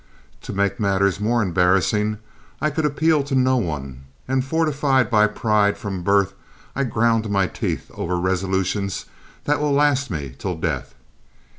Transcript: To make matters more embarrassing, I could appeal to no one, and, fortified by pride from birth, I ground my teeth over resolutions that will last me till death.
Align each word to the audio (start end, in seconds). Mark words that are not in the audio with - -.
To 0.41 0.51
make 0.51 0.79
matters 0.79 1.19
more 1.19 1.43
embarrassing, 1.43 2.17
I 2.59 2.71
could 2.71 2.87
appeal 2.87 3.21
to 3.21 3.35
no 3.35 3.57
one, 3.57 4.05
and, 4.27 4.43
fortified 4.43 5.11
by 5.11 5.27
pride 5.27 5.77
from 5.77 6.01
birth, 6.01 6.33
I 6.75 6.85
ground 6.85 7.29
my 7.29 7.45
teeth 7.45 7.91
over 7.93 8.17
resolutions 8.17 9.05
that 9.43 9.59
will 9.59 9.73
last 9.73 10.09
me 10.09 10.33
till 10.39 10.55
death. 10.55 10.95